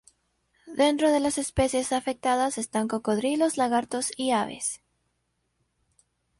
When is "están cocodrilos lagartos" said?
2.57-4.11